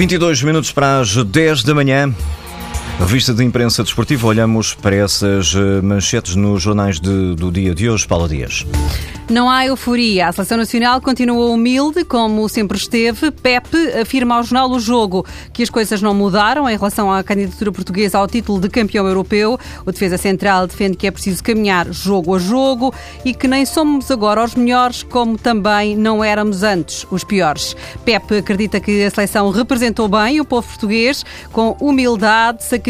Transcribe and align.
22 0.00 0.42
minutos 0.42 0.72
para 0.72 1.00
as 1.00 1.14
10 1.14 1.62
da 1.62 1.74
manhã. 1.74 2.10
Revista 3.00 3.32
de 3.32 3.42
imprensa 3.42 3.82
desportiva, 3.82 4.28
olhamos 4.28 4.74
para 4.74 4.94
essas 4.94 5.54
eh, 5.54 5.80
manchetes 5.80 6.36
nos 6.36 6.62
jornais 6.62 7.00
de, 7.00 7.34
do 7.34 7.50
dia 7.50 7.74
de 7.74 7.88
hoje. 7.88 8.06
Paula 8.06 8.28
Dias. 8.28 8.66
Não 9.28 9.48
há 9.48 9.64
euforia. 9.64 10.28
A 10.28 10.32
seleção 10.32 10.58
nacional 10.58 11.00
continua 11.00 11.46
humilde, 11.46 12.04
como 12.04 12.48
sempre 12.48 12.76
esteve. 12.76 13.30
Pepe 13.30 13.76
afirma 14.00 14.34
ao 14.36 14.42
jornal 14.42 14.70
O 14.70 14.78
Jogo 14.78 15.24
que 15.52 15.62
as 15.62 15.70
coisas 15.70 16.02
não 16.02 16.12
mudaram 16.12 16.68
em 16.68 16.76
relação 16.76 17.10
à 17.10 17.22
candidatura 17.22 17.72
portuguesa 17.72 18.18
ao 18.18 18.26
título 18.26 18.60
de 18.60 18.68
campeão 18.68 19.06
europeu. 19.06 19.58
O 19.86 19.92
defesa 19.92 20.18
central 20.18 20.66
defende 20.66 20.96
que 20.96 21.06
é 21.06 21.10
preciso 21.10 21.42
caminhar 21.42 21.92
jogo 21.92 22.34
a 22.34 22.38
jogo 22.38 22.92
e 23.24 23.32
que 23.32 23.48
nem 23.48 23.64
somos 23.64 24.10
agora 24.10 24.44
os 24.44 24.54
melhores, 24.54 25.04
como 25.04 25.38
também 25.38 25.96
não 25.96 26.22
éramos 26.22 26.62
antes 26.62 27.06
os 27.10 27.24
piores. 27.24 27.74
Pepe 28.04 28.38
acredita 28.38 28.78
que 28.80 29.04
a 29.04 29.10
seleção 29.10 29.50
representou 29.50 30.08
bem 30.08 30.40
o 30.40 30.44
povo 30.44 30.66
português 30.66 31.24
com 31.52 31.76
humildade, 31.80 32.64
sacrifício 32.64 32.89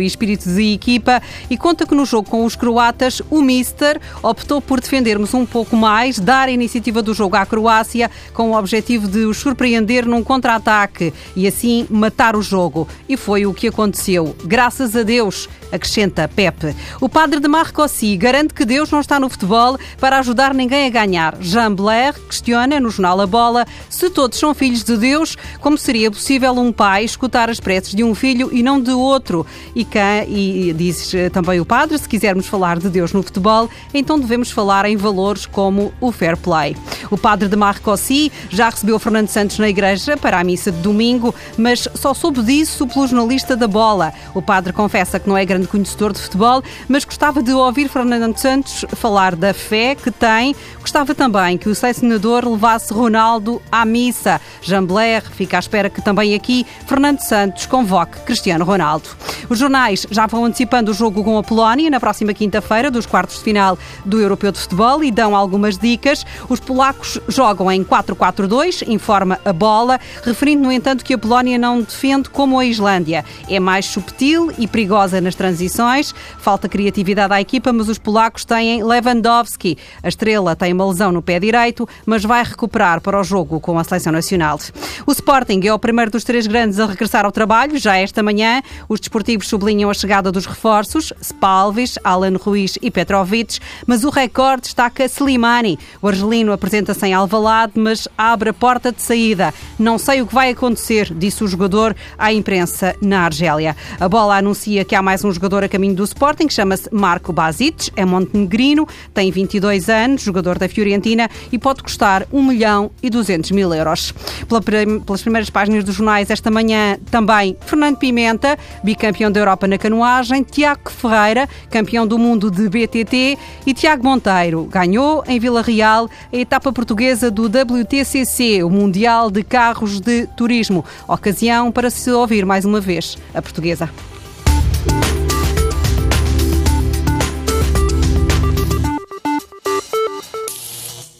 e 0.00 0.06
espírito 0.06 0.48
de 0.48 0.74
equipa 0.74 1.22
e 1.48 1.56
conta 1.56 1.86
que 1.86 1.94
no 1.94 2.04
jogo 2.04 2.28
com 2.28 2.44
os 2.44 2.54
croatas 2.54 3.22
o 3.30 3.40
Mister 3.40 4.00
optou 4.22 4.60
por 4.60 4.80
defendermos 4.80 5.32
um 5.34 5.46
pouco 5.46 5.62
pouco 5.72 5.76
mais, 5.76 6.18
dar 6.18 6.48
a 6.48 6.50
iniciativa 6.50 7.00
do 7.00 7.14
jogo 7.14 7.36
à 7.36 7.46
Croácia 7.46 8.10
com 8.34 8.50
o 8.50 8.58
objetivo 8.58 9.08
de 9.08 9.20
os 9.20 9.38
surpreender 9.38 10.06
num 10.06 10.22
contra-ataque 10.22 11.14
e 11.34 11.46
assim 11.46 11.86
matar 11.88 12.36
o 12.36 12.42
jogo. 12.42 12.86
E 13.08 13.16
foi 13.16 13.46
o 13.46 13.54
que 13.54 13.68
aconteceu. 13.68 14.36
Graças 14.44 14.94
a 14.94 15.02
Deus, 15.02 15.48
acrescenta 15.70 16.28
Pepe. 16.28 16.76
O 17.00 17.08
padre 17.08 17.40
de 17.40 17.48
Marcossi 17.48 18.16
garante 18.16 18.52
que 18.52 18.64
Deus 18.64 18.90
não 18.90 19.00
está 19.00 19.18
no 19.18 19.30
futebol 19.30 19.78
para 19.98 20.18
ajudar 20.18 20.52
ninguém 20.52 20.86
a 20.86 20.90
ganhar. 20.90 21.36
Jean 21.40 21.74
Blair 21.74 22.14
questiona 22.28 22.78
no 22.78 22.90
jornal 22.90 23.20
A 23.20 23.26
Bola 23.26 23.66
se 23.88 24.10
todos 24.10 24.38
são 24.38 24.54
filhos 24.54 24.84
de 24.84 24.96
Deus, 24.96 25.36
como 25.60 25.78
seria 25.78 26.10
possível 26.10 26.52
um 26.52 26.72
pai 26.72 27.04
escutar 27.04 27.48
as 27.48 27.60
preces 27.60 27.94
de 27.94 28.04
um 28.04 28.14
filho 28.14 28.50
e 28.52 28.62
não 28.62 28.80
de 28.80 28.90
outro. 28.90 29.31
E, 29.74 29.84
quem, 29.84 30.28
e 30.28 30.72
diz 30.72 31.12
também 31.32 31.60
o 31.60 31.64
padre, 31.64 31.98
se 31.98 32.08
quisermos 32.08 32.46
falar 32.46 32.78
de 32.78 32.88
Deus 32.88 33.12
no 33.12 33.22
futebol, 33.22 33.68
então 33.92 34.18
devemos 34.18 34.50
falar 34.50 34.84
em 34.84 34.96
valores 34.96 35.46
como 35.46 35.92
o 36.00 36.12
fair 36.12 36.36
play. 36.36 36.76
O 37.10 37.18
padre 37.18 37.48
de 37.48 37.56
Marcossi 37.56 38.30
já 38.50 38.68
recebeu 38.68 38.98
Fernando 38.98 39.28
Santos 39.28 39.58
na 39.58 39.68
igreja 39.68 40.16
para 40.16 40.38
a 40.38 40.44
missa 40.44 40.70
de 40.70 40.78
domingo, 40.78 41.34
mas 41.56 41.88
só 41.94 42.14
soube 42.14 42.42
disso 42.42 42.86
pelo 42.86 43.06
jornalista 43.06 43.56
da 43.56 43.66
bola. 43.66 44.12
O 44.34 44.42
padre 44.42 44.72
confessa 44.72 45.18
que 45.18 45.28
não 45.28 45.36
é 45.36 45.44
grande 45.44 45.66
conhecedor 45.66 46.12
de 46.12 46.20
futebol, 46.20 46.62
mas 46.88 47.04
gostava 47.04 47.42
de 47.42 47.52
ouvir 47.52 47.88
Fernando 47.88 48.36
Santos 48.36 48.84
falar 48.94 49.34
da 49.34 49.54
fé 49.54 49.94
que 49.94 50.10
tem. 50.10 50.54
Gostava 50.80 51.14
também 51.14 51.56
que 51.58 51.68
o 51.68 51.74
selecionador 51.74 52.48
levasse 52.48 52.92
Ronaldo 52.92 53.60
à 53.70 53.84
missa. 53.84 54.40
Jean 54.60 54.84
Blair 54.84 55.22
fica 55.30 55.56
à 55.56 55.60
espera 55.60 55.90
que 55.90 56.02
também 56.02 56.34
aqui 56.34 56.66
Fernando 56.86 57.20
Santos 57.20 57.66
convoque 57.66 58.20
Cristiano 58.20 58.64
Ronaldo. 58.64 59.08
Os 59.48 59.58
jornais 59.58 60.06
já 60.10 60.26
vão 60.26 60.44
antecipando 60.44 60.90
o 60.90 60.94
jogo 60.94 61.22
com 61.22 61.36
a 61.36 61.42
Polónia 61.42 61.90
na 61.90 62.00
próxima 62.00 62.32
quinta-feira 62.32 62.90
dos 62.90 63.06
quartos 63.06 63.38
de 63.38 63.44
final 63.44 63.78
do 64.04 64.20
Europeu 64.20 64.52
de 64.52 64.58
Futebol 64.58 65.04
e 65.04 65.10
dão 65.10 65.36
algumas 65.36 65.76
dicas. 65.76 66.24
Os 66.48 66.60
polacos 66.60 67.18
jogam 67.28 67.70
em 67.70 67.84
4-4-2, 67.84 68.86
informa 68.88 69.38
a 69.44 69.52
bola, 69.52 70.00
referindo, 70.24 70.62
no 70.62 70.72
entanto, 70.72 71.04
que 71.04 71.14
a 71.14 71.18
Polónia 71.18 71.58
não 71.58 71.82
defende 71.82 72.30
como 72.30 72.58
a 72.58 72.64
Islândia. 72.64 73.24
É 73.48 73.60
mais 73.60 73.86
subtil 73.86 74.52
e 74.58 74.66
perigosa 74.66 75.20
nas 75.20 75.34
transições, 75.34 76.14
falta 76.38 76.68
criatividade 76.68 77.32
à 77.32 77.40
equipa, 77.40 77.72
mas 77.72 77.88
os 77.88 77.98
polacos 77.98 78.44
têm 78.44 78.82
Lewandowski. 78.82 79.76
A 80.02 80.08
estrela 80.08 80.56
tem 80.56 80.72
uma 80.72 80.86
lesão 80.86 81.12
no 81.12 81.22
pé 81.22 81.38
direito, 81.38 81.88
mas 82.06 82.22
vai 82.24 82.42
recuperar 82.42 83.00
para 83.00 83.20
o 83.20 83.24
jogo 83.24 83.60
com 83.60 83.78
a 83.78 83.84
seleção 83.84 84.12
nacional. 84.12 84.58
O 85.06 85.12
Sporting 85.12 85.60
é 85.64 85.72
o 85.72 85.78
primeiro 85.78 86.10
dos 86.10 86.24
três 86.24 86.46
grandes 86.46 86.78
a 86.78 86.86
regressar 86.86 87.24
ao 87.24 87.32
trabalho. 87.32 87.78
Já 87.78 87.96
esta 87.96 88.22
manhã, 88.22 88.62
os 88.88 89.00
desportivos 89.02 89.48
sublinham 89.48 89.90
a 89.90 89.94
chegada 89.94 90.30
dos 90.30 90.46
reforços, 90.46 91.12
Spalvis, 91.20 91.98
Alan 92.04 92.36
Ruiz 92.36 92.78
e 92.80 92.90
Petrovic, 92.90 93.58
mas 93.86 94.04
o 94.04 94.10
recorde 94.10 94.62
destaca 94.62 95.04
Slimani. 95.04 95.78
O 96.00 96.08
argelino 96.08 96.52
apresenta-se 96.52 97.04
em 97.06 97.12
Alvalade, 97.12 97.72
mas 97.76 98.06
abre 98.16 98.50
a 98.50 98.54
porta 98.54 98.92
de 98.92 99.02
saída. 99.02 99.52
Não 99.78 99.98
sei 99.98 100.22
o 100.22 100.26
que 100.26 100.34
vai 100.34 100.50
acontecer, 100.50 101.12
disse 101.12 101.42
o 101.42 101.48
jogador 101.48 101.94
à 102.16 102.32
imprensa 102.32 102.94
na 103.02 103.24
Argélia. 103.24 103.76
A 103.98 104.08
bola 104.08 104.36
anuncia 104.36 104.84
que 104.84 104.94
há 104.94 105.02
mais 105.02 105.24
um 105.24 105.32
jogador 105.32 105.64
a 105.64 105.68
caminho 105.68 105.94
do 105.94 106.04
Sporting, 106.04 106.46
que 106.46 106.54
chama-se 106.54 106.88
Marco 106.92 107.32
Basic, 107.32 107.90
é 107.96 108.04
montenegrino, 108.04 108.86
tem 109.12 109.30
22 109.30 109.88
anos, 109.88 110.22
jogador 110.22 110.58
da 110.58 110.68
Fiorentina 110.68 111.28
e 111.50 111.58
pode 111.58 111.82
custar 111.82 112.26
1 112.32 112.42
milhão 112.42 112.90
e 113.02 113.10
200 113.10 113.50
mil 113.50 113.74
euros. 113.74 114.14
Pelas 114.48 115.22
primeiras 115.22 115.50
páginas 115.50 115.82
dos 115.82 115.96
jornais 115.96 116.30
esta 116.30 116.50
manhã, 116.50 116.98
também 117.10 117.56
Fernando 117.66 117.96
Pimenta, 117.96 118.56
bicampeão 118.92 119.32
da 119.32 119.40
Europa 119.40 119.66
na 119.66 119.78
canoagem, 119.78 120.42
Tiago 120.42 120.90
Ferreira, 120.90 121.48
campeão 121.70 122.06
do 122.06 122.18
mundo 122.18 122.50
de 122.50 122.68
BTT 122.68 123.38
e 123.66 123.72
Tiago 123.72 124.04
Monteiro, 124.04 124.64
ganhou 124.64 125.24
em 125.26 125.40
Vila 125.40 125.62
Real 125.62 126.08
a 126.30 126.36
etapa 126.36 126.70
portuguesa 126.72 127.30
do 127.30 127.46
WTCC, 127.46 128.62
o 128.62 128.68
Mundial 128.68 129.30
de 129.30 129.42
Carros 129.42 129.98
de 129.98 130.26
Turismo. 130.36 130.84
Ocasião 131.08 131.72
para 131.72 131.88
se 131.88 132.10
ouvir 132.10 132.44
mais 132.44 132.66
uma 132.66 132.80
vez 132.80 133.16
a 133.34 133.40
portuguesa. 133.40 133.88